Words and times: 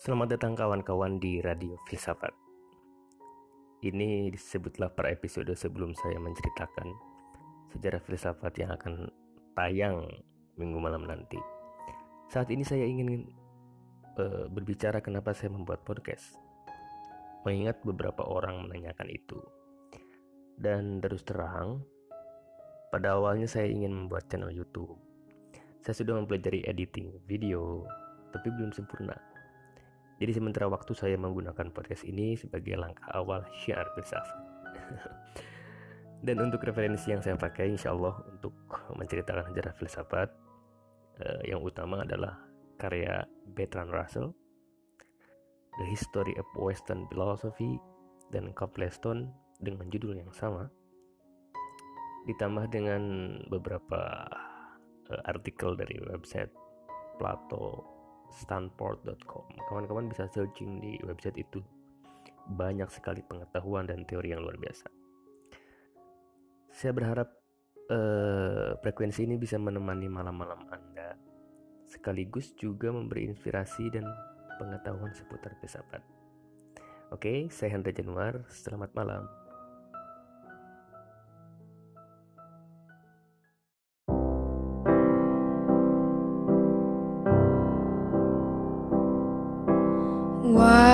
Selamat 0.00 0.32
datang 0.32 0.56
kawan-kawan 0.56 1.20
di 1.20 1.44
Radio 1.44 1.76
Filsafat. 1.84 2.32
Ini 3.84 4.32
disebutlah 4.32 4.88
per 4.96 5.12
episode 5.12 5.52
sebelum 5.52 5.92
saya 5.92 6.16
menceritakan 6.16 6.88
sejarah 7.68 8.00
filsafat 8.00 8.64
yang 8.64 8.72
akan 8.80 9.12
tayang 9.52 10.08
minggu 10.56 10.80
malam 10.80 11.04
nanti. 11.04 11.36
Saat 12.32 12.48
ini 12.48 12.64
saya 12.64 12.88
ingin 12.88 13.28
uh, 14.16 14.48
berbicara 14.48 15.04
kenapa 15.04 15.36
saya 15.36 15.52
membuat 15.52 15.84
podcast. 15.84 16.32
Mengingat 17.44 17.84
beberapa 17.84 18.24
orang 18.24 18.72
menanyakan 18.72 19.12
itu. 19.12 19.36
Dan 20.56 21.04
terus 21.04 21.28
terang, 21.28 21.84
pada 22.88 23.20
awalnya 23.20 23.44
saya 23.44 23.68
ingin 23.68 23.92
membuat 23.92 24.32
channel 24.32 24.48
YouTube. 24.48 24.96
Saya 25.84 25.92
sudah 25.92 26.16
mempelajari 26.24 26.64
editing 26.64 27.20
video, 27.28 27.84
tapi 28.32 28.48
belum 28.48 28.72
sempurna 28.72 29.39
jadi 30.20 30.36
sementara 30.36 30.68
waktu 30.68 30.92
saya 30.92 31.16
menggunakan 31.16 31.72
podcast 31.72 32.04
ini 32.04 32.36
sebagai 32.36 32.76
langkah 32.76 33.08
awal 33.16 33.40
syiar 33.64 33.88
filsafat. 33.96 34.36
Dan 36.26 36.36
untuk 36.44 36.60
referensi 36.60 37.08
yang 37.08 37.24
saya 37.24 37.40
pakai 37.40 37.72
insya 37.72 37.96
Allah 37.96 38.20
untuk 38.28 38.52
menceritakan 38.92 39.48
sejarah 39.48 39.72
filsafat 39.80 40.28
eh, 41.24 41.48
yang 41.48 41.64
utama 41.64 42.04
adalah 42.04 42.36
karya 42.76 43.24
Bertrand 43.56 43.88
Russell, 43.88 44.36
The 45.80 45.88
History 45.88 46.36
of 46.36 46.44
Western 46.52 47.08
Philosophy, 47.08 47.80
dan 48.28 48.52
Copleston 48.52 49.32
dengan 49.56 49.88
judul 49.88 50.20
yang 50.20 50.28
sama, 50.36 50.68
ditambah 52.28 52.68
dengan 52.68 53.00
beberapa 53.48 54.28
eh, 55.08 55.22
artikel 55.24 55.72
dari 55.80 55.96
website 56.04 56.52
Plato 57.16 57.99
stanford.com. 58.32 59.44
Kawan-kawan 59.68 60.06
bisa 60.10 60.30
searching 60.30 60.78
di 60.78 60.96
website 61.02 61.38
itu. 61.42 61.60
Banyak 62.50 62.90
sekali 62.90 63.22
pengetahuan 63.22 63.86
dan 63.86 64.02
teori 64.06 64.34
yang 64.34 64.42
luar 64.42 64.58
biasa. 64.58 64.86
Saya 66.70 66.94
berharap 66.94 67.28
uh, 67.90 68.78
frekuensi 68.80 69.26
ini 69.26 69.36
bisa 69.36 69.58
menemani 69.58 70.06
malam-malam 70.06 70.66
Anda 70.70 71.30
sekaligus 71.90 72.54
juga 72.54 72.94
memberi 72.94 73.26
inspirasi 73.26 73.90
dan 73.90 74.06
pengetahuan 74.62 75.10
seputar 75.10 75.58
filsafat. 75.58 76.02
Oke, 77.10 77.50
saya 77.50 77.74
Hendra 77.74 77.90
Januar. 77.90 78.46
Selamat 78.46 78.94
malam. 78.94 79.39
Why? 90.50 90.89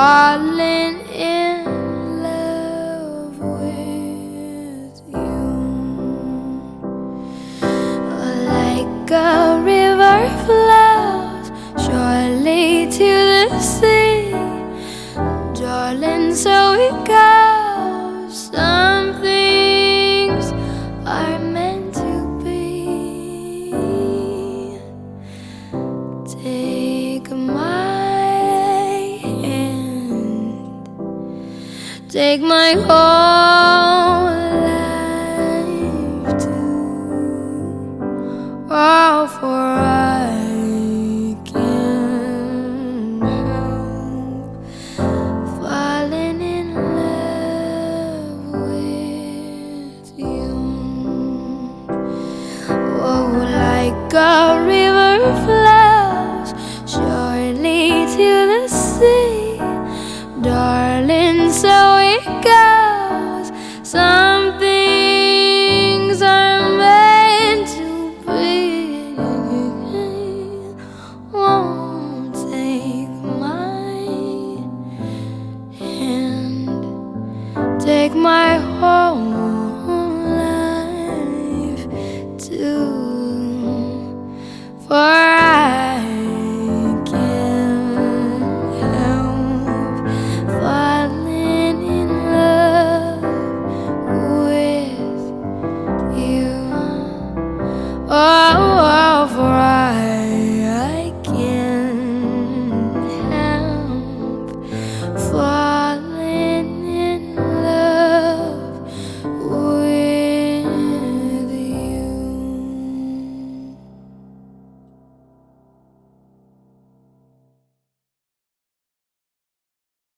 Falling 0.00 0.98
in 1.10 1.64
love 2.22 3.36
with 3.38 4.96
you. 5.14 5.42
Like 8.50 9.10
a 9.10 9.60
river 9.62 10.20
flows 10.46 10.69
take 32.10 32.40
my 32.40 32.72
whole 32.72 34.24
life 36.26 36.42
too. 36.42 38.00
Oh, 38.68 39.28
for 39.38 39.46
I 39.46 39.99